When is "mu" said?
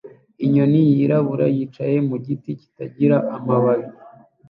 2.09-2.15